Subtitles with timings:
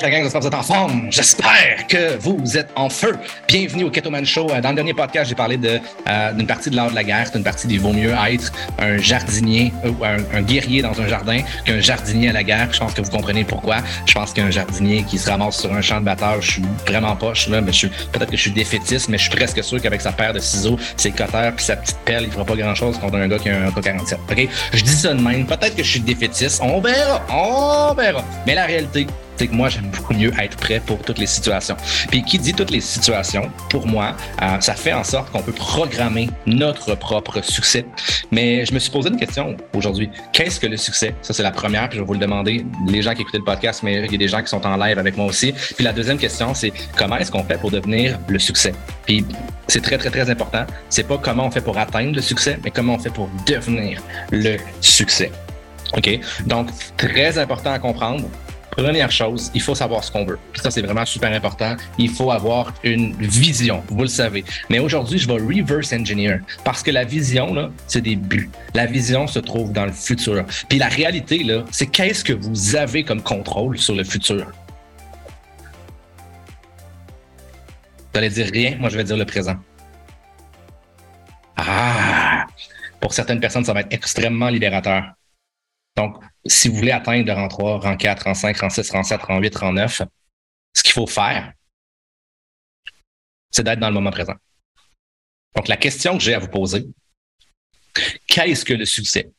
[0.00, 1.06] La gang, j'espère que vous êtes en forme.
[1.10, 3.14] J'espère que vous êtes en feu.
[3.46, 4.48] Bienvenue au Ketoman Show.
[4.50, 7.30] Euh, Dans le dernier podcast, j'ai parlé euh, d'une partie de l'art de la guerre,
[7.30, 11.40] d'une partie d'il vaut mieux être un jardinier euh, ou un, guerrier dans un jardin
[11.66, 12.68] qu'un jardinier à la guerre.
[12.72, 13.76] Je pense que vous comprenez pourquoi.
[14.06, 17.14] Je pense qu'un jardinier qui se ramasse sur un champ de bataille, je suis vraiment
[17.14, 19.78] poche là, mais je suis peut-être que je suis défaitiste, mais je suis presque sûr
[19.82, 22.98] qu'avec sa paire de ciseaux, ses cutters puis sa petite pelle, il fera pas grand-chose
[22.98, 24.14] contre un gars qui a un AK-47.
[24.30, 24.48] OK?
[24.72, 25.44] Je dis ça de même.
[25.44, 26.62] Peut-être que je suis défaitiste.
[26.62, 27.20] On verra.
[27.30, 28.24] On verra.
[28.46, 29.06] Mais la réalité,
[29.36, 31.76] c'est que moi, j'aime beaucoup mieux être prêt pour toutes les situations.
[32.08, 35.52] Puis qui dit toutes les situations, pour moi, euh, ça fait en sorte qu'on peut
[35.52, 37.84] programmer notre propre succès.
[38.30, 40.10] Mais je me suis posé une question aujourd'hui.
[40.32, 41.14] Qu'est-ce que le succès?
[41.22, 43.44] Ça, c'est la première, puis je vais vous le demander, les gens qui écoutent le
[43.44, 45.52] podcast, mais il y a des gens qui sont en live avec moi aussi.
[45.52, 48.72] Puis la deuxième question, c'est comment est-ce qu'on fait pour devenir le succès?
[49.06, 49.24] Puis
[49.68, 50.66] c'est très, très, très important.
[50.88, 54.02] C'est pas comment on fait pour atteindre le succès, mais comment on fait pour devenir
[54.30, 55.30] le succès.
[55.96, 56.20] OK?
[56.46, 58.24] Donc, très important à comprendre.
[58.76, 60.38] Première chose, il faut savoir ce qu'on veut.
[60.54, 61.76] Ça, c'est vraiment super important.
[61.98, 64.44] Il faut avoir une vision, vous le savez.
[64.70, 68.48] Mais aujourd'hui, je vais reverse engineer parce que la vision, là, c'est des buts.
[68.72, 70.46] La vision se trouve dans le futur.
[70.70, 74.50] Puis la réalité, là, c'est qu'est-ce que vous avez comme contrôle sur le futur?
[78.12, 79.56] Vous allez dire rien, moi je vais dire le présent.
[81.56, 82.46] Ah!
[83.00, 85.12] Pour certaines personnes, ça va être extrêmement libérateur.
[85.96, 89.02] Donc, si vous voulez atteindre le rang 3, rang 4, rang 5, rang 6, rang
[89.02, 90.02] 7, rang 8, rang 9,
[90.74, 91.52] ce qu'il faut faire,
[93.50, 94.34] c'est d'être dans le moment présent.
[95.54, 96.86] Donc, la question que j'ai à vous poser,
[98.26, 99.30] qu'est-ce que le succès?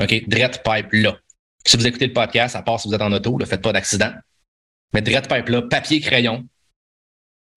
[0.00, 0.26] OK?
[0.26, 1.18] Dread Pipe là.
[1.66, 3.72] Si vous écoutez le podcast, à part si vous êtes en auto, ne faites pas
[3.72, 4.12] d'accident.
[4.94, 6.46] Mais Dread Pipe là, papier, crayon.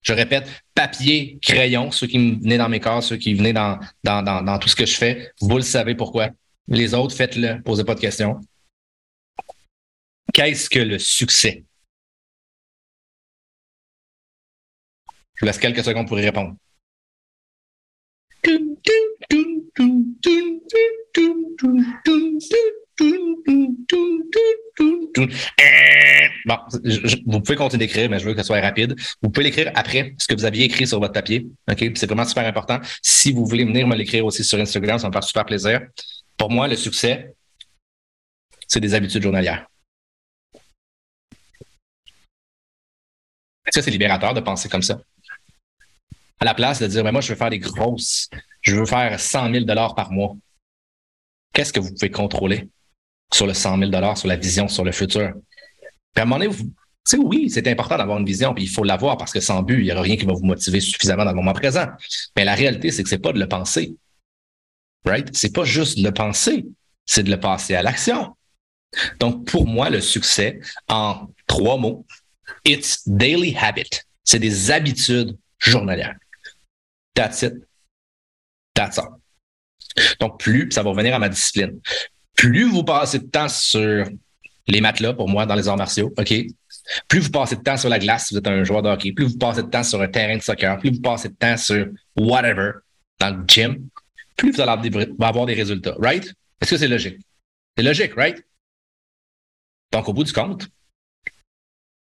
[0.02, 4.22] Je répète, papier, crayon, ceux qui venaient dans mes corps, ceux qui venaient dans, dans,
[4.22, 6.28] dans tout ce que je fais, vous le savez pourquoi.
[6.68, 8.40] Les autres, faites-le, posez pas de questions.
[10.32, 11.64] Qu'est-ce que le succès?
[15.34, 16.56] Je vous laisse quelques secondes pour y répondre.
[26.46, 26.56] Bon,
[27.26, 28.94] vous pouvez continuer d'écrire, mais je veux que ce soit rapide.
[29.22, 31.46] Vous pouvez l'écrire après ce que vous aviez écrit sur votre papier.
[31.70, 31.90] OK?
[31.94, 32.78] C'est vraiment super important.
[33.02, 35.80] Si vous voulez venir me l'écrire aussi sur Instagram, ça me fait super plaisir.
[36.36, 37.34] Pour moi, le succès,
[38.68, 39.66] c'est des habitudes journalières.
[43.66, 45.00] Est-ce que c'est libérateur de penser comme ça?
[46.38, 48.28] À la place de dire, mais moi, je veux faire des grosses,
[48.60, 50.36] je veux faire 100 000 par mois.
[51.52, 52.68] Qu'est-ce que vous pouvez contrôler
[53.32, 55.32] sur le 100 000 sur la vision, sur le futur?
[56.14, 56.54] Puis à un moment donné,
[57.18, 59.84] oui, c'est important d'avoir une vision, puis il faut l'avoir parce que sans but, il
[59.84, 61.86] n'y aura rien qui va vous motiver suffisamment dans le moment présent.
[62.36, 63.96] Mais la réalité, c'est que c'est pas de le penser.
[65.04, 65.34] Right?
[65.36, 66.66] C'est pas juste le penser,
[67.04, 68.36] c'est de le passer à l'action.
[69.20, 72.06] Donc, pour moi, le succès, en trois mots,
[72.64, 73.90] it's daily habit.
[74.24, 76.16] C'est des habitudes journalières.
[77.14, 77.54] That's it.
[78.74, 79.20] That's all.
[80.20, 81.80] Donc, plus, ça va revenir à ma discipline.
[82.34, 84.06] Plus vous passez de temps sur
[84.68, 86.34] les matelas, pour moi, dans les arts martiaux, OK?
[87.08, 89.12] Plus vous passez de temps sur la glace si vous êtes un joueur de hockey,
[89.12, 91.56] plus vous passez de temps sur un terrain de soccer, plus vous passez de temps
[91.56, 91.86] sur
[92.16, 92.72] whatever,
[93.18, 93.88] dans le gym,
[94.36, 94.72] plus vous allez
[95.20, 96.24] avoir des, résultats, right?
[96.60, 97.18] Est-ce que c'est logique?
[97.76, 98.42] C'est logique, right?
[99.92, 100.68] Donc, au bout du compte,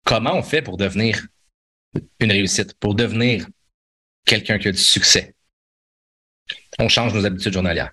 [0.05, 1.25] comment on fait pour devenir
[2.19, 3.47] une réussite, pour devenir
[4.25, 5.35] quelqu'un qui a du succès?
[6.79, 7.91] On change nos habitudes journalières.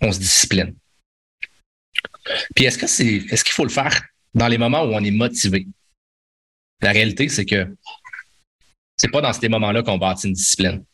[0.00, 0.74] On se discipline.
[2.54, 4.02] Puis est-ce que c'est est-ce qu'il faut le faire
[4.34, 5.66] dans les moments où on est motivé?
[6.80, 7.74] La réalité, c'est que
[8.96, 10.84] c'est pas dans ces moments-là qu'on bâtit une discipline.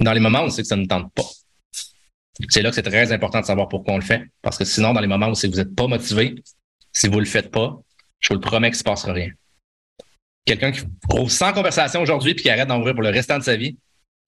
[0.00, 1.24] Dans les moments où c'est que ça ne tente pas.
[2.48, 4.24] C'est là que c'est très important de savoir pourquoi on le fait.
[4.42, 6.34] Parce que sinon, dans les moments où vous n'êtes pas motivé,
[6.92, 7.80] si vous le faites pas,
[8.18, 9.30] je vous le promets qu'il ne se passera rien.
[10.44, 10.82] Quelqu'un qui
[11.12, 13.78] ouvre 100 conversations aujourd'hui puis qui arrête d'en ouvrir pour le restant de sa vie,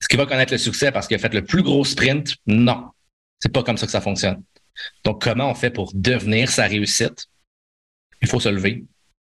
[0.00, 2.36] est-ce qu'il va connaître le succès parce qu'il a fait le plus gros sprint?
[2.46, 2.90] Non.
[3.40, 4.42] C'est pas comme ça que ça fonctionne.
[5.04, 7.26] Donc, comment on fait pour devenir sa réussite?
[8.22, 8.84] Il faut se lever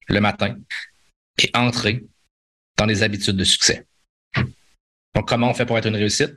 [0.09, 0.57] le matin
[1.43, 2.05] et entrer
[2.77, 3.87] dans les habitudes de succès.
[5.17, 6.37] Donc, comment on fait pour être une réussite?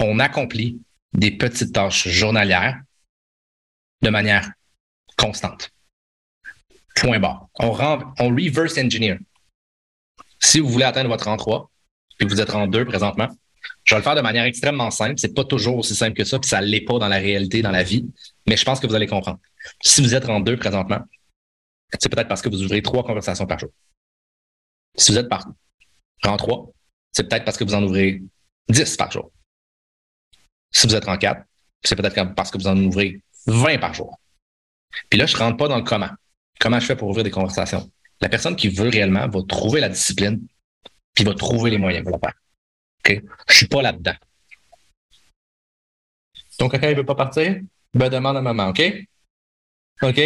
[0.00, 0.82] On accomplit
[1.12, 2.82] des petites tâches journalières
[4.02, 4.50] de manière
[5.16, 5.70] constante.
[6.96, 7.46] Point barre.
[7.60, 9.18] On, reverse engineer.
[10.40, 11.70] Si vous voulez atteindre votre rang 3,
[12.18, 13.28] puis vous êtes rang 2 présentement,
[13.84, 15.14] je vais le faire de manière extrêmement simple.
[15.18, 17.70] C'est pas toujours aussi simple que ça, puis ça l'est pas dans la réalité, dans
[17.70, 18.12] la vie.
[18.48, 19.38] Mais je pense que vous allez comprendre.
[19.80, 21.00] Si vous êtes rang 2 présentement,
[21.96, 23.70] c'est peut-être parce que vous ouvrez trois conversations par jour.
[24.96, 25.46] Si vous êtes par
[26.24, 26.73] rang 3,
[27.14, 28.22] c'est peut-être parce que vous en ouvrez
[28.68, 29.30] 10 par jour.
[30.72, 31.42] Si vous êtes rang 4,
[31.82, 34.18] c'est peut-être parce que vous en ouvrez 20 par jour.
[35.08, 36.10] Puis là, je rentre pas dans le comment.
[36.58, 37.90] Comment je fais pour ouvrir des conversations?
[38.20, 40.46] La personne qui veut réellement va trouver la discipline,
[41.14, 42.34] puis va trouver les moyens pour le faire.
[43.04, 43.22] OK?
[43.48, 44.14] Je suis pas là-dedans.
[46.58, 47.60] Ton caca, il veut pas partir?
[47.92, 48.82] Ben, demande à maman, OK?
[50.02, 50.20] OK?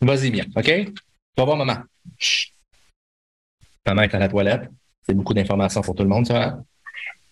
[0.00, 0.70] Vas-y, bien, OK?
[1.36, 1.82] Va voir maman.
[3.86, 4.70] Maman est à la toilette.
[5.08, 6.58] C'est beaucoup d'informations pour tout le monde, ça.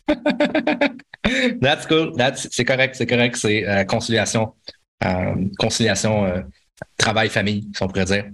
[1.61, 2.13] That's cool.
[2.17, 3.37] That's, c'est correct, c'est correct.
[3.37, 4.55] C'est euh, conciliation,
[5.05, 6.41] euh, conciliation, euh,
[6.97, 8.25] travail-famille, si on pourrait dire.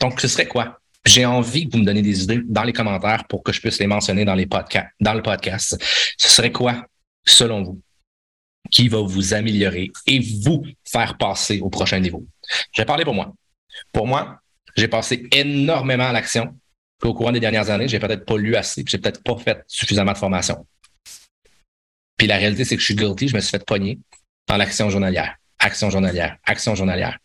[0.00, 0.78] Donc, ce serait quoi?
[1.04, 3.78] J'ai envie que vous me donniez des idées dans les commentaires pour que je puisse
[3.78, 4.48] les mentionner dans les
[5.00, 5.78] dans le podcast.
[6.18, 6.84] Ce serait quoi,
[7.24, 7.80] selon vous,
[8.70, 12.24] qui va vous améliorer et vous faire passer au prochain niveau?
[12.72, 13.32] Je vais parler pour moi.
[13.92, 14.40] Pour moi,
[14.76, 16.54] j'ai passé énormément à l'action.
[17.02, 20.12] Au courant des dernières années, j'ai peut-être pas lu assez, j'ai peut-être pas fait suffisamment
[20.12, 20.66] de formation.
[22.16, 23.98] Puis la réalité, c'est que je suis guilty, je me suis fait pogner
[24.46, 25.36] dans l'action journalière.
[25.58, 27.18] Action journalière, action journalière.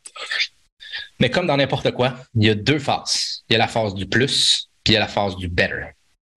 [1.20, 3.44] Mais comme dans n'importe quoi, il y a deux phases.
[3.50, 5.88] Il y a la phase du plus, puis il y a la phase du better.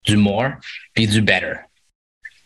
[0.05, 0.51] Du more,
[0.93, 1.53] puis du better.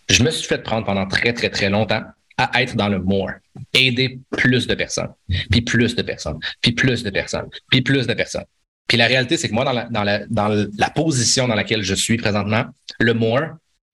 [0.09, 2.03] Je me suis fait prendre pendant très, très, très longtemps
[2.37, 3.31] à être dans le more.
[3.73, 5.13] Aider plus de personnes,
[5.49, 8.45] puis plus de personnes, puis plus de personnes, puis plus de personnes.
[8.87, 11.83] Puis la réalité, c'est que moi, dans la, dans, la, dans la position dans laquelle
[11.83, 12.65] je suis présentement,
[12.99, 13.41] le more,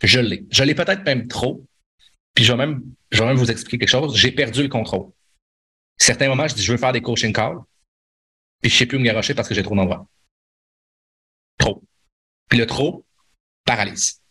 [0.03, 0.45] je l'ai.
[0.51, 1.65] Je l'ai peut-être même trop,
[2.33, 2.81] puis je vais même,
[3.12, 4.18] je vais même vous expliquer quelque chose.
[4.18, 5.12] J'ai perdu le contrôle.
[5.97, 7.57] Certains moments, je dis, je veux faire des coaching calls,
[8.62, 10.07] puis je sais plus où me garocher parce que j'ai trop d'endroits.
[11.57, 11.83] Trop.
[12.47, 13.06] Puis le trop
[13.65, 14.21] paralyse.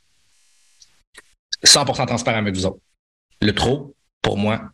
[1.64, 2.80] 100% transparent avec vous autres.
[3.40, 4.70] Le trop, pour moi,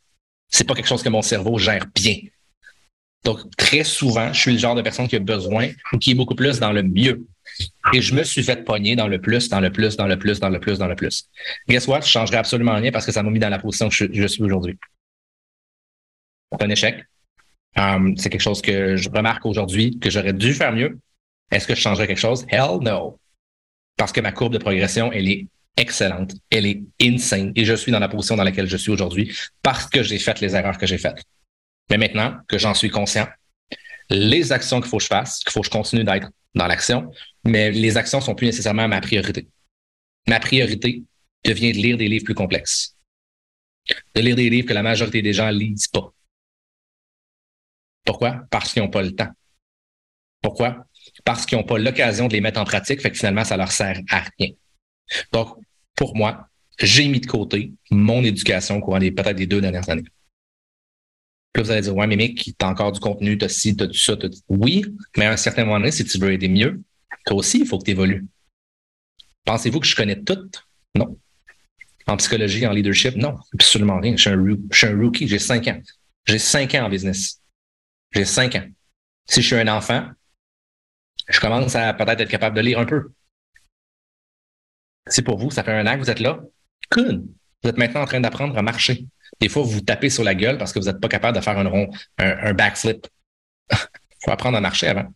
[0.49, 2.17] c'est pas quelque chose que mon cerveau gère bien.
[3.25, 6.15] Donc, très souvent, je suis le genre de personne qui a besoin ou qui est
[6.15, 7.27] beaucoup plus dans le mieux.
[7.93, 10.41] Et je me suis fait pogner dans le plus, dans le plus, dans le plus,
[10.41, 11.29] dans le plus, dans le plus.
[11.69, 12.03] Guess what?
[12.03, 14.43] Je changerai absolument rien parce que ça m'a mis dans la position que je, suis
[14.43, 14.79] aujourd'hui.
[16.53, 17.05] C'est un échec.
[17.77, 20.99] Um, c'est quelque chose que je remarque aujourd'hui que j'aurais dû faire mieux.
[21.51, 22.45] Est-ce que je changerais quelque chose?
[22.49, 23.19] Hell no.
[23.97, 25.47] Parce que ma courbe de progression, elle est
[25.77, 26.35] excellente.
[26.51, 27.53] Elle est insane.
[27.57, 30.41] Et je suis dans la position dans laquelle je suis aujourd'hui parce que j'ai fait
[30.41, 31.25] les erreurs que j'ai faites.
[31.91, 33.27] Mais maintenant que j'en suis conscient,
[34.11, 37.11] les actions qu'il faut que je fasse, qu'il faut que je continue d'être dans l'action,
[37.45, 39.49] mais les actions sont plus nécessairement ma priorité.
[40.27, 41.03] Ma priorité
[41.45, 42.97] devient de lire des livres plus complexes.
[44.15, 46.13] De lire des livres que la majorité des gens lisent pas.
[48.05, 48.45] Pourquoi?
[48.51, 49.31] Parce qu'ils n'ont pas le temps.
[50.43, 50.87] Pourquoi?
[51.25, 53.73] Parce qu'ils n'ont pas l'occasion de les mettre en pratique, fait que finalement, ça leur
[53.73, 54.51] sert à rien.
[55.33, 55.59] Donc,
[55.95, 56.49] pour moi,
[56.79, 60.05] j'ai mis de côté mon éducation au des peut-être des deux dernières années.
[61.55, 63.95] Puis vous allez dire, ouais, mais mec, t'as encore du contenu, t'as ci, t'as tout
[63.95, 64.29] ça, t'as...
[64.49, 64.85] Oui,
[65.17, 66.83] mais à un certain moment donné, si tu veux aider mieux,
[67.25, 68.27] toi aussi, il faut que tu évolues.
[69.45, 70.51] Pensez-vous que je connais tout?
[70.97, 71.17] Non.
[72.09, 74.17] En psychologie, en leadership, non, absolument rien.
[74.17, 75.81] Je suis un, je suis un rookie, j'ai cinq ans.
[76.27, 77.41] J'ai cinq ans en business.
[78.13, 78.67] J'ai cinq ans.
[79.27, 80.09] Si je suis un enfant,
[81.29, 83.13] je commence à peut-être être capable de lire un peu.
[85.07, 86.41] Si pour vous, ça fait un an que vous êtes là,
[86.91, 87.25] good.
[87.63, 89.07] Vous êtes maintenant en train d'apprendre à marcher.
[89.41, 91.43] Des fois, vous vous tapez sur la gueule parce que vous n'êtes pas capable de
[91.43, 93.07] faire un rond, un, backflip.
[93.71, 93.77] Il
[94.25, 95.13] faut apprendre à marcher avant.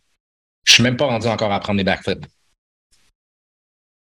[0.65, 2.25] Je suis même pas rendu encore à apprendre des backflips.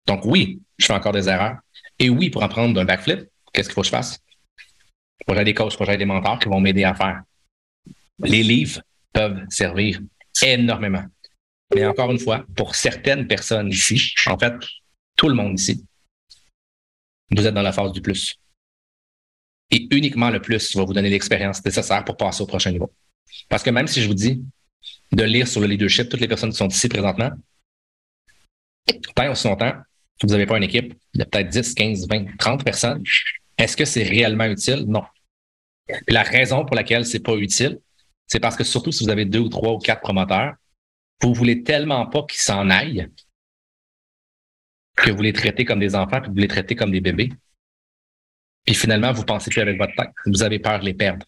[0.07, 1.57] Donc oui, je fais encore des erreurs.
[1.99, 4.19] Et oui, pour apprendre d'un backflip, qu'est-ce qu'il faut que je fasse?
[5.27, 7.21] Faut que des coachs, faut que des mentors qui vont m'aider à faire.
[8.19, 8.81] Les livres
[9.13, 9.99] peuvent servir
[10.41, 11.05] énormément.
[11.73, 14.53] Mais encore une fois, pour certaines personnes ici, en fait,
[15.15, 15.85] tout le monde ici,
[17.31, 18.39] vous êtes dans la phase du plus.
[19.71, 22.91] Et uniquement le plus va vous donner l'expérience nécessaire pour passer au prochain niveau.
[23.47, 24.43] Parce que même si je vous dis
[25.11, 27.31] de lire sur le leadership, toutes les personnes qui sont ici présentement,
[29.15, 29.73] tant aussi longtemps
[30.21, 33.03] vous n'avez pas une équipe de peut-être 10, 15, 20, 30 personnes,
[33.57, 34.85] est-ce que c'est réellement utile?
[34.87, 35.03] Non.
[36.07, 37.79] la raison pour laquelle c'est pas utile,
[38.27, 40.53] c'est parce que surtout si vous avez deux ou trois ou quatre promoteurs,
[41.21, 43.09] vous voulez tellement pas qu'ils s'en aillent
[44.95, 47.31] que vous les traitez comme des enfants, que vous les traitez comme des bébés.
[48.69, 50.11] Puis finalement, vous pensez plus avec votre tête.
[50.27, 51.25] Vous avez peur de les perdre.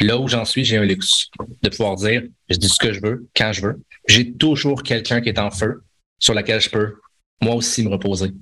[0.00, 1.28] Là où j'en suis, j'ai un luxe
[1.62, 3.82] de pouvoir dire, je dis ce que je veux, quand je veux.
[4.08, 5.84] J'ai toujours quelqu'un qui est en feu
[6.18, 6.98] sur laquelle je peux,
[7.42, 8.32] moi aussi, me reposer.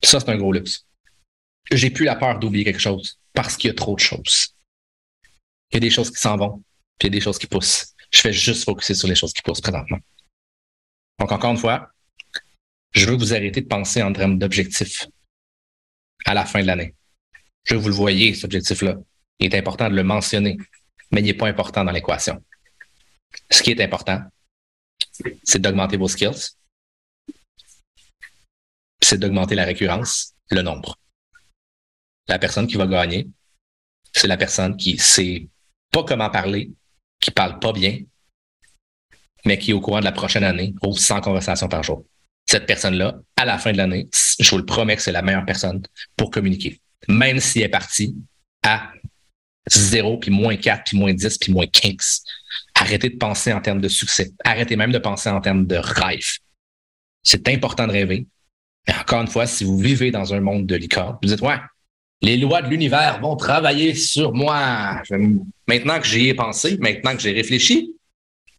[0.00, 0.86] Ça, c'est un gros luxe.
[1.72, 4.54] J'ai plus la peur d'oublier quelque chose parce qu'il y a trop de choses.
[5.72, 6.62] Il y a des choses qui s'en vont,
[7.00, 7.96] puis il y a des choses qui poussent.
[8.12, 9.98] Je fais juste focuser sur les choses qui poussent présentement.
[11.18, 11.90] Donc, encore une fois,
[12.92, 15.08] je veux vous arrêter de penser en termes d'objectifs
[16.24, 16.94] à la fin de l'année.
[17.64, 18.96] Je vous le voyez, cet objectif-là.
[19.38, 20.56] Il est important de le mentionner,
[21.10, 22.42] mais il n'est pas important dans l'équation.
[23.50, 24.22] Ce qui est important,
[25.44, 26.56] c'est d'augmenter vos skills,
[29.02, 30.96] c'est d'augmenter la récurrence, le nombre.
[32.26, 33.28] La personne qui va gagner,
[34.12, 35.48] c'est la personne qui sait
[35.90, 36.72] pas comment parler,
[37.20, 38.00] qui parle pas bien,
[39.44, 42.04] mais qui, au courant de la prochaine année, ouvre 100 conversations par jour.
[42.48, 44.08] Cette personne-là, à la fin de l'année,
[44.40, 45.82] je vous le promets que c'est la meilleure personne
[46.16, 46.80] pour communiquer.
[47.06, 48.16] Même si elle est partie
[48.62, 48.90] à
[49.70, 52.22] 0, puis moins 4, puis moins 10, puis moins 15.
[52.74, 54.32] Arrêtez de penser en termes de succès.
[54.44, 56.38] Arrêtez même de penser en termes de rêve.
[57.22, 58.26] C'est important de rêver.
[58.86, 61.58] Mais encore une fois, si vous vivez dans un monde de licorne, vous dites, ouais,
[62.22, 65.02] les lois de l'univers vont travailler sur moi.
[65.66, 67.92] Maintenant que j'y ai pensé, maintenant que j'ai réfléchi,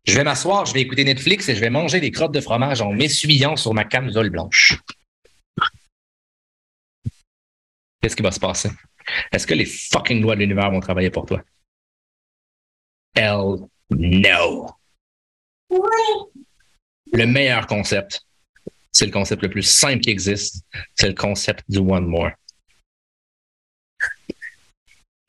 [0.09, 2.81] je vais m'asseoir, je vais écouter Netflix et je vais manger des crottes de fromage
[2.81, 4.79] en m'essuyant sur ma camisole blanche.
[8.01, 8.69] Qu'est-ce qui va se passer?
[9.31, 11.43] Est-ce que les fucking lois de l'univers vont travailler pour toi?
[13.15, 14.69] Hell no.
[17.11, 18.25] Le meilleur concept,
[18.91, 20.63] c'est le concept le plus simple qui existe,
[20.95, 22.31] c'est le concept du one more.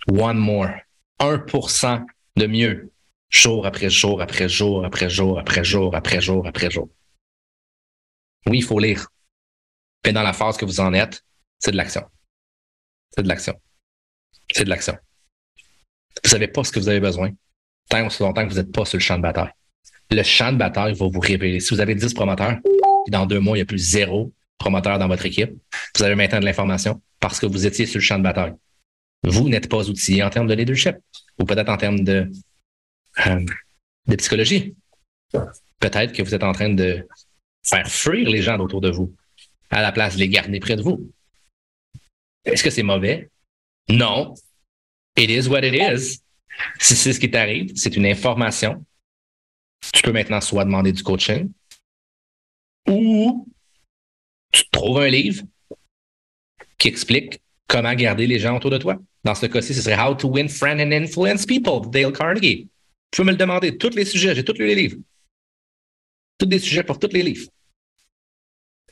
[0.08, 0.70] One more.
[1.18, 2.06] 1%
[2.36, 2.90] de mieux.
[3.30, 6.88] Jour après jour, après jour, après jour, après jour, après jour, après jour.
[8.46, 9.08] Oui, il faut lire.
[10.04, 11.24] Mais dans la phase que vous en êtes,
[11.58, 12.02] c'est de l'action.
[13.14, 13.54] C'est de l'action.
[14.52, 14.96] C'est de l'action.
[16.24, 17.30] Vous savez pas ce que vous avez besoin
[17.90, 19.50] tant aussi longtemps que vous n'êtes pas sur le champ de bataille.
[20.10, 21.60] Le champ de bataille va vous révéler.
[21.60, 22.58] Si vous avez 10 promoteurs,
[23.06, 25.52] et dans deux mois, il n'y a plus zéro promoteur dans votre équipe,
[25.96, 28.54] vous avez maintenant de l'information parce que vous étiez sur le champ de bataille.
[29.22, 30.96] Vous n'êtes pas outillé en termes de leadership
[31.38, 32.30] ou peut-être en termes de,
[33.26, 33.44] euh,
[34.06, 34.74] de psychologie.
[35.78, 37.06] Peut-être que vous êtes en train de
[37.62, 39.14] faire fuir les gens autour de vous
[39.70, 41.10] à la place de les garder près de vous.
[42.44, 43.30] Est-ce que c'est mauvais?
[43.88, 44.34] Non.
[45.16, 46.20] It is what it is.
[46.78, 48.84] Si c'est ce qui t'arrive, c'est une information.
[49.92, 51.50] Tu peux maintenant soit demander du coaching
[52.88, 53.46] ou
[54.52, 55.44] tu trouves un livre
[56.76, 58.96] qui explique comment garder les gens autour de toi.
[59.22, 62.68] Dans ce cas-ci, ce serait How to Win Friends and Influence People, Dale Carnegie.
[63.10, 63.76] Tu peux me le demander.
[63.76, 64.96] Tous les sujets, j'ai tous lu les livres.
[66.38, 67.46] Tous des sujets pour tous les livres.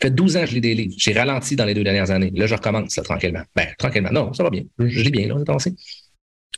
[0.01, 0.95] Ça fait 12 ans que je lis des livres.
[0.97, 2.31] J'ai ralenti dans les deux dernières années.
[2.35, 3.43] Là, je recommence tranquillement.
[3.55, 4.11] Ben, tranquillement.
[4.13, 4.63] Non, ça va bien.
[4.79, 5.75] Je, lis bien, là, attention.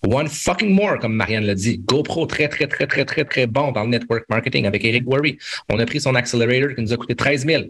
[0.06, 1.78] One fucking more, comme Marianne l'a dit.
[1.78, 5.38] GoPro, très, très, très, très, très, très bon dans le network marketing avec Eric Worry.
[5.68, 7.64] On a pris son accelerator qui nous a coûté 13 000.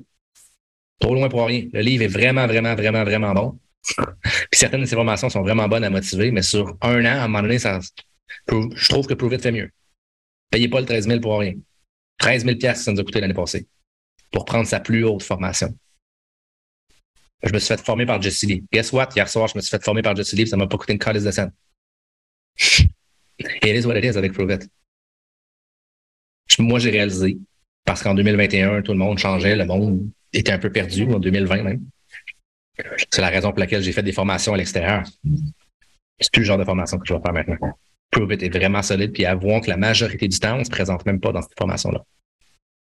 [1.00, 1.66] Trop loin pour rien.
[1.72, 3.58] Le livre est vraiment, vraiment, vraiment, vraiment bon.
[4.50, 7.24] Puis certaines de ces formations sont vraiment bonnes à motiver, mais sur un an, à
[7.24, 7.80] un moment donné, ça,
[8.48, 9.70] je trouve que Prove It fait mieux.
[10.50, 11.54] Payez pas le 13 000 pour rien.
[12.18, 13.66] 13 000 ça nous a coûté l'année passée
[14.30, 15.74] pour prendre sa plus haute formation.
[17.42, 18.64] Je me suis fait former par Jesse Lee.
[18.72, 19.08] Guess what?
[19.16, 20.98] Hier soir, je me suis fait former par Jesse Lee, ça m'a pas coûté une
[20.98, 21.52] calice de scène.
[23.38, 24.68] It is what it is avec Prove It.
[26.58, 27.38] Moi, j'ai réalisé,
[27.86, 31.62] parce qu'en 2021, tout le monde changeait, le monde était un peu perdu, en 2020
[31.62, 31.86] même.
[33.10, 35.04] C'est la raison pour laquelle j'ai fait des formations à l'extérieur.
[36.18, 37.78] C'est plus le genre de formation que je vais faire maintenant.
[38.10, 41.06] Prove It est vraiment solide, puis avouons que la majorité du temps, on se présente
[41.06, 42.04] même pas dans cette formation-là.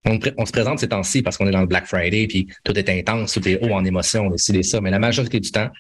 [0.04, 2.88] On, se présente ces temps-ci parce qu'on est dans le Black Friday, puis tout est
[2.88, 4.81] intense, tout est haut en émotion, on décide ça.
[4.81, 5.71] Mais la majorité du temps,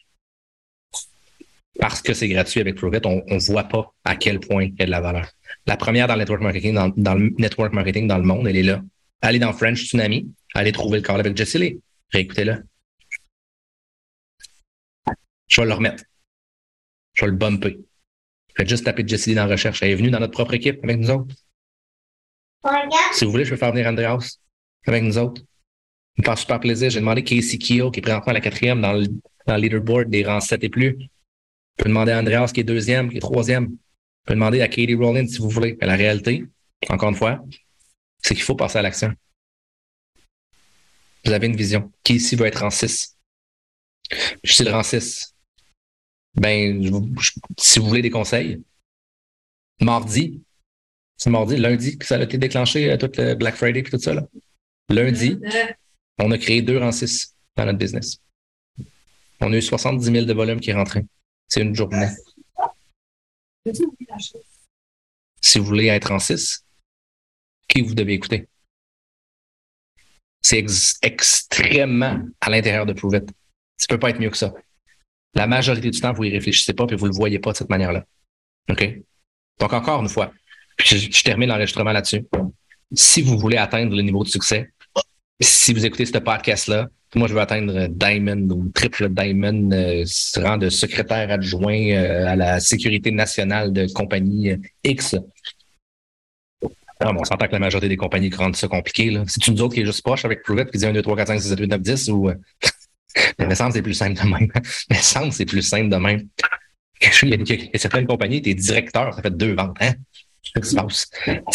[1.80, 4.82] parce que c'est gratuit avec ProVit, on ne voit pas à quel point il y
[4.82, 5.28] a de la valeur.
[5.66, 8.62] La première dans le network marketing, dans, le network marketing dans le monde, elle est
[8.62, 8.82] là.
[9.22, 11.80] Allez dans French Tsunami, allez trouver le call avec Jesse Lee.
[12.10, 12.62] Réécoutez-le.
[15.48, 16.04] Je vais le remettre.
[17.14, 17.78] Je vais le bumper.
[18.56, 19.82] Faites juste taper Jesse Lee dans la recherche.
[19.82, 21.34] Elle est venue dans notre propre équipe avec nous autres.
[23.12, 24.38] Si vous voulez, je peux faire venir Andreas
[24.86, 25.42] avec nous autres.
[26.16, 26.90] Ça me fait super plaisir.
[26.90, 29.06] J'ai demandé Casey Keo, qui est présentement la quatrième dans le,
[29.46, 30.96] dans le leaderboard des rangs 7 et plus.
[31.78, 33.64] Je peux demander à Andreas, qui est deuxième, qui est troisième.
[33.70, 35.76] Je peux demander à Katie Rowland, si vous voulez.
[35.80, 36.44] Mais la réalité,
[36.88, 37.42] encore une fois,
[38.22, 39.12] c'est qu'il faut passer à l'action.
[41.24, 41.90] Vous avez une vision.
[42.04, 43.16] Qui ici veut être en 6?
[44.42, 45.31] Je suis le rang 6.
[46.34, 46.82] Ben,
[47.58, 48.62] si vous voulez des conseils,
[49.80, 50.42] mardi,
[51.16, 53.98] c'est mardi, lundi que ça a été déclenché, euh, tout le Black Friday et tout
[53.98, 54.14] ça.
[54.14, 54.26] Là.
[54.88, 55.38] Lundi,
[56.18, 58.18] on a créé deux rangs 6 dans notre business.
[59.40, 61.04] On a eu 70 000 de volume qui rentré.
[61.48, 62.08] C'est une journée.
[65.40, 66.64] Si vous voulez être en 6,
[67.68, 68.48] qui vous devez écouter?
[70.40, 70.64] C'est
[71.02, 73.30] extrêmement à l'intérieur de Prove It.
[73.76, 74.52] Ça peut pas être mieux que ça.
[75.34, 77.70] La majorité du temps, vous y réfléchissez pas et vous le voyez pas de cette
[77.70, 78.04] manière-là.
[78.70, 78.98] OK?
[79.58, 80.32] Donc, encore une fois,
[80.84, 82.26] je, je termine l'enregistrement là-dessus.
[82.92, 84.70] Si vous voulez atteindre le niveau de succès,
[85.40, 90.04] si vous écoutez ce podcast-là, moi, je veux atteindre Diamond ou triple Diamond, euh,
[90.36, 95.16] rang de secrétaire adjoint euh, à la sécurité nationale de compagnie euh, X.
[97.00, 99.20] Ah, on s'entend que la majorité des compagnies rendent ça compliqué.
[99.26, 101.28] C'est une autre qui est juste proche avec Prove qui dit 1, 2, 3, 4,
[101.28, 102.30] 5, 6, 7, 8, 9, 10 ou.
[103.38, 104.48] Mais me semble c'est plus simple de même.
[104.90, 106.28] me semble c'est plus simple de même.
[107.22, 109.76] Il y a certaines compagnies, tu es directeur, ça fait deux ventes.
[109.80, 109.94] Hein?
[110.42, 111.10] Qu'est-ce qui se passe?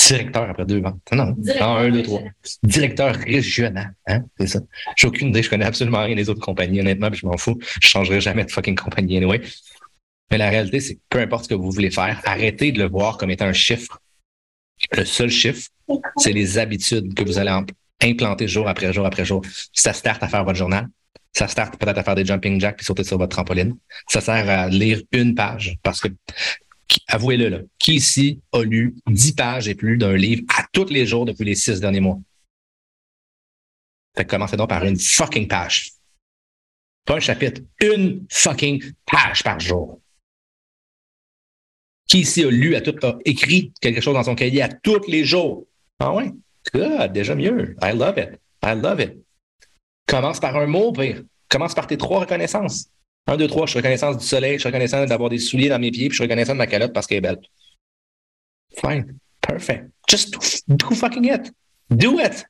[0.07, 0.99] Directeur après deux ventes.
[1.11, 2.21] Non, Directeur un, deux, trois.
[2.63, 3.93] Directeur régional.
[4.07, 4.23] Hein?
[4.39, 4.59] C'est ça.
[4.95, 5.43] J'ai aucune idée.
[5.43, 7.57] Je connais absolument rien des autres compagnies, honnêtement, puis je m'en fous.
[7.81, 9.41] Je changerai jamais de fucking compagnie anyway.
[10.31, 12.89] Mais la réalité, c'est que peu importe ce que vous voulez faire, arrêtez de le
[12.89, 13.99] voir comme étant un chiffre.
[14.95, 15.69] Le seul chiffre,
[16.17, 17.51] c'est les habitudes que vous allez
[18.01, 19.41] implanter jour après jour après jour.
[19.73, 20.87] Ça start à faire votre journal.
[21.37, 23.77] Ça start peut-être à faire des jumping jacks puis sauter sur votre trampoline.
[24.07, 26.07] Ça sert à lire une page parce que,
[27.07, 31.05] avouez-le, là, qui ici a lu 10 pages et plus d'un livre à tous les
[31.05, 32.17] jours depuis les six derniers mois?
[34.17, 35.91] Fait que commencez donc par une fucking page.
[37.05, 40.01] Pas un chapitre, une fucking page par jour.
[42.07, 45.05] Qui ici a lu, à tout, a écrit quelque chose dans son cahier à tous
[45.07, 45.67] les jours?
[45.99, 46.31] Ah ouais?
[46.73, 47.75] Good, déjà mieux.
[47.83, 48.39] I love it.
[48.63, 49.26] I love it.
[50.07, 51.23] Commence par un mot, pire.
[51.49, 52.87] Commence par tes trois reconnaissances.
[53.27, 55.79] Un, deux, trois, je suis reconnaissance du soleil, je suis reconnaissant d'avoir des souliers dans
[55.79, 57.39] mes pieds, puis je suis reconnaissant de ma calotte parce qu'elle est belle.
[58.79, 59.17] Fine.
[59.41, 59.89] Perfect.
[60.09, 60.33] Just
[60.67, 61.51] do, fucking it.
[61.89, 62.45] Do it.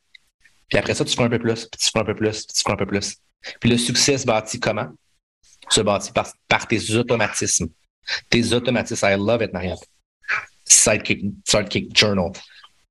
[0.70, 2.54] Puis après ça, tu feras un peu plus, puis tu feras un peu plus, puis
[2.54, 3.18] tu feras un peu plus.
[3.60, 4.90] Puis le succès se bâtit comment?
[5.70, 7.68] Se bâtit par, par tes automatismes.
[8.30, 9.08] Tes automatismes.
[9.08, 9.78] I love it, Marianne.
[10.66, 12.32] Sidekick, Sidekick Journal.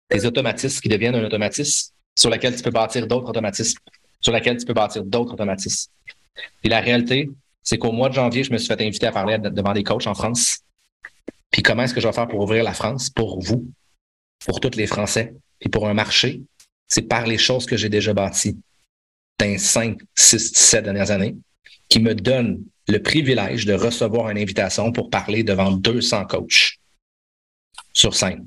[0.09, 3.79] Tes automatismes qui deviennent un automatisme sur lequel tu peux bâtir d'autres automatismes,
[4.21, 5.91] sur lequel tu peux bâtir d'autres automatismes.
[6.63, 7.31] Et la réalité,
[7.63, 10.07] c'est qu'au mois de janvier, je me suis fait inviter à parler devant des coachs
[10.07, 10.61] en France.
[11.51, 13.67] Puis comment est-ce que je vais faire pour ouvrir la France pour vous,
[14.45, 16.43] pour tous les Français, puis pour un marché?
[16.89, 18.59] C'est par les choses que j'ai déjà bâties
[19.39, 21.37] dans les 5, 6, 7 dernières années
[21.89, 26.79] qui me donnent le privilège de recevoir une invitation pour parler devant 200 coachs
[27.93, 28.47] sur scène.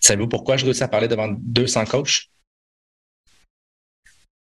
[0.00, 2.28] Savez-vous pourquoi je réussis à parler devant 200 coachs?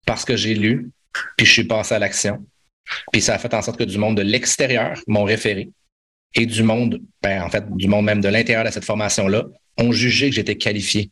[0.06, 0.90] Parce que j'ai lu,
[1.36, 2.46] puis je suis passé à l'action.
[3.12, 5.70] Puis ça a fait en sorte que du monde de l'extérieur m'ont référé
[6.34, 9.44] et du monde, ben, en fait, du monde même de l'intérieur de cette formation-là,
[9.78, 11.10] ont jugé que j'étais qualifié.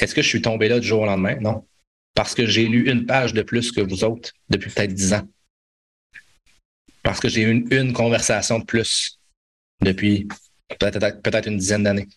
[0.00, 1.36] Est-ce que je suis tombé là du jour au lendemain?
[1.40, 1.66] Non.
[2.14, 5.28] Parce que j'ai lu une page de plus que vous autres depuis peut-être dix ans.
[7.02, 9.18] Parce que j'ai eu une, conversation de plus
[9.80, 10.28] depuis
[10.78, 12.08] peut-être une dizaine d'années.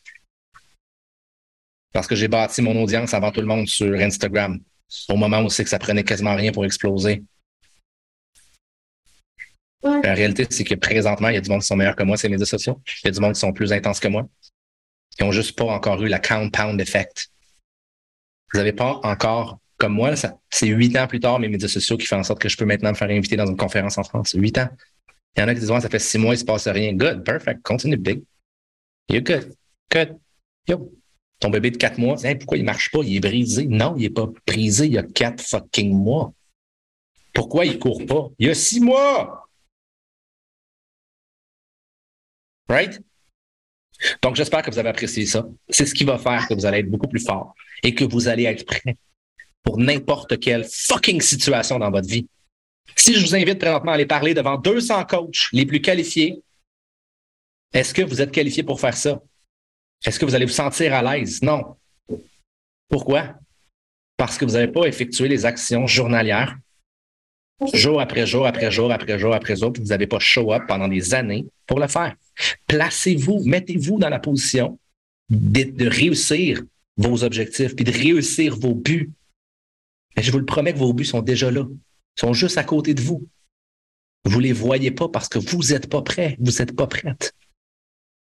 [1.93, 4.59] Parce que j'ai bâti mon audience avant tout le monde sur Instagram,
[5.09, 7.23] au moment où c'est que ça prenait quasiment rien pour exploser.
[9.83, 12.17] La réalité, c'est que présentement, il y a du monde qui sont meilleurs que moi
[12.17, 12.79] sur les médias sociaux.
[13.03, 14.27] Il y a du monde qui sont plus intenses que moi.
[15.17, 17.29] Qui n'ont juste pas encore eu la compound effect.
[18.53, 22.05] Vous n'avez pas encore, comme moi, c'est huit ans plus tard, mes médias sociaux qui
[22.05, 24.33] font en sorte que je peux maintenant me faire inviter dans une conférence en France.
[24.33, 24.69] Huit ans.
[25.35, 26.67] Il y en a qui disent, ouais, ça fait six mois, il ne se passe
[26.67, 26.93] rien.
[26.93, 27.61] Good, perfect.
[27.63, 28.21] Continue, big.
[29.09, 29.55] You're good.
[29.91, 30.19] Good.
[30.67, 31.00] Yo.
[31.41, 32.99] Ton bébé de quatre mois, pourquoi il marche pas?
[33.03, 33.65] Il est brisé.
[33.65, 34.85] Non, il n'est pas brisé.
[34.85, 36.33] Il y a quatre fucking mois.
[37.33, 38.29] Pourquoi il court pas?
[38.37, 39.49] Il y a six mois.
[42.69, 43.01] Right?
[44.21, 45.47] Donc, j'espère que vous avez apprécié ça.
[45.67, 48.27] C'est ce qui va faire que vous allez être beaucoup plus fort et que vous
[48.27, 48.95] allez être prêt
[49.63, 52.27] pour n'importe quelle fucking situation dans votre vie.
[52.95, 56.43] Si je vous invite présentement à aller parler devant 200 coachs les plus qualifiés,
[57.73, 59.21] est-ce que vous êtes qualifié pour faire ça?
[60.05, 61.41] Est-ce que vous allez vous sentir à l'aise?
[61.41, 61.75] Non.
[62.89, 63.35] Pourquoi?
[64.17, 66.57] Parce que vous n'avez pas effectué les actions journalières,
[67.73, 70.63] jour après jour, après jour, après jour, après jour, puis vous n'avez pas show up
[70.67, 72.15] pendant des années pour le faire.
[72.67, 74.79] Placez-vous, mettez-vous dans la position
[75.29, 76.61] de, réussir
[76.97, 79.11] vos objectifs, puis de réussir vos buts.
[80.15, 81.65] Mais je vous le promets que vos buts sont déjà là.
[82.17, 83.27] Ils sont juste à côté de vous.
[84.25, 87.33] Vous ne les voyez pas parce que vous n'êtes pas prêt, vous n'êtes pas prête.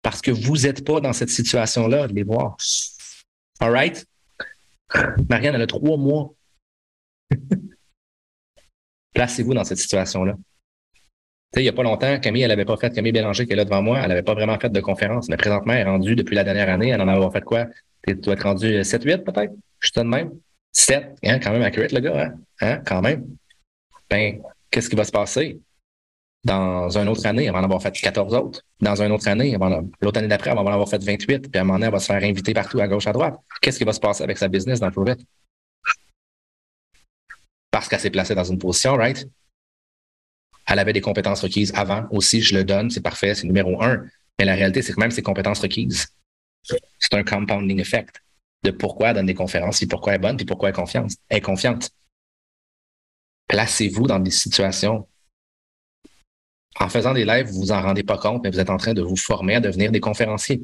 [0.03, 2.57] Parce que vous n'êtes pas dans cette situation-là de les voir.
[3.61, 4.07] All right?
[5.29, 6.33] Marianne, elle a trois mois.
[9.15, 10.37] Placez-vous dans cette situation-là.
[11.57, 13.65] Il n'y a pas longtemps, Camille, elle n'avait pas fait, Camille Bélanger qui est là
[13.65, 16.37] devant moi, elle n'avait pas vraiment fait de conférence, mais présentement, elle est rendue depuis
[16.37, 17.67] la dernière année, elle en a fait quoi?
[18.07, 19.53] Tu dois être rendu 7-8 peut-être?
[19.81, 20.31] Je suis de même.
[20.73, 22.35] 7, hein, quand même accurate, le gars, hein?
[22.61, 22.83] hein?
[22.87, 23.27] Quand même.
[24.09, 25.59] Ben, qu'est-ce qui va se passer?
[26.43, 28.63] Dans une autre année, elle va en avoir fait 14 autres.
[28.81, 29.57] Dans une autre année,
[30.01, 31.51] l'autre année d'après, elle va en avoir fait 28.
[31.51, 33.39] Puis à un moment donné, elle va se faire inviter partout, à gauche, à droite.
[33.61, 35.27] Qu'est-ce qui va se passer avec sa business dans le vite?
[37.71, 39.29] Parce qu'elle s'est placée dans une position, right?
[40.67, 44.05] Elle avait des compétences requises avant aussi, je le donne, c'est parfait, c'est numéro un.
[44.39, 46.07] Mais la réalité, c'est que même ces compétences requises,
[46.63, 48.23] c'est un compounding effect
[48.63, 50.71] de pourquoi elle donne des conférences, puis pourquoi elle est bonne, puis pourquoi.
[50.71, 51.91] Elle est confiante.
[53.49, 55.09] Placez-vous dans des situations.
[56.79, 58.95] En faisant des lives, vous vous en rendez pas compte, mais vous êtes en train
[58.95, 60.63] de vous former à devenir des conférenciers.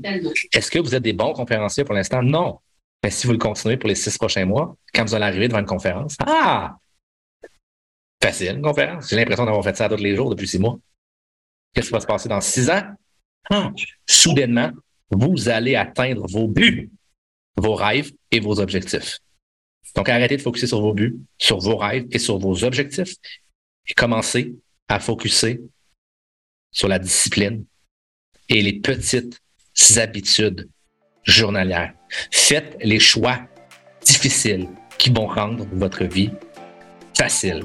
[0.52, 2.22] Est-ce que vous êtes des bons conférenciers pour l'instant?
[2.22, 2.60] Non.
[3.02, 5.58] Mais si vous le continuez pour les six prochains mois, quand vous allez arriver devant
[5.58, 6.76] une conférence, ah!
[8.22, 9.10] Facile, une conférence.
[9.10, 10.78] J'ai l'impression d'avoir fait ça tous les jours depuis six mois.
[11.74, 12.82] Qu'est-ce qui va se passer dans six ans?
[13.50, 13.72] Ah!
[14.06, 14.70] Soudainement,
[15.10, 16.90] vous allez atteindre vos buts,
[17.56, 19.18] vos rêves et vos objectifs.
[19.94, 23.14] Donc, arrêtez de focuser sur vos buts, sur vos rêves et sur vos objectifs
[23.88, 24.54] et commencez
[24.88, 25.60] à focuser
[26.76, 27.64] sur la discipline
[28.50, 29.40] et les petites
[29.96, 30.68] habitudes
[31.24, 31.94] journalières.
[32.30, 33.38] Faites les choix
[34.04, 36.30] difficiles qui vont rendre votre vie
[37.16, 37.62] facile.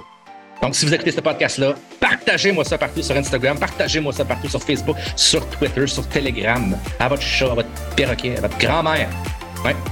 [0.62, 4.63] Donc, si vous écoutez ce podcast-là, partagez-moi ça partout sur Instagram, partagez-moi ça partout sur
[4.63, 9.10] Facebook, sur Twitter, sur Telegram, à votre chat, à votre perroquet, à votre grand-mère.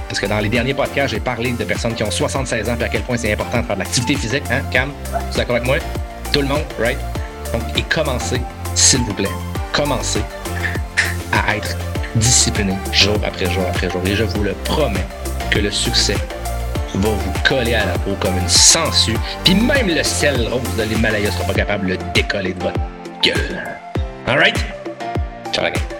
[0.08, 2.84] Parce que dans les derniers podcasts, j'ai parlé de personnes qui ont 76 ans et
[2.84, 4.44] à quel point c'est important de faire de l'activité physique.
[4.50, 4.90] Hein, Cam?
[5.30, 5.76] Tu es d'accord avec moi?
[6.32, 6.98] Tout le monde, right?
[7.52, 8.40] Donc, et commencez,
[8.80, 9.28] s'il vous plaît,
[9.72, 10.22] commencez
[11.32, 11.76] à être
[12.16, 14.00] discipliné jour après jour après jour.
[14.06, 15.06] Et je vous le promets
[15.50, 16.16] que le succès
[16.94, 19.16] va vous coller à la peau comme une sangsue.
[19.44, 22.80] Puis même le sel rose de l'Himalaya sera pas capable de le décoller de votre
[23.22, 23.62] gueule.
[24.26, 24.56] Alright?
[25.52, 25.99] Ciao la.